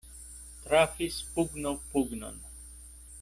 [0.63, 2.43] Trafis pugno pugnon.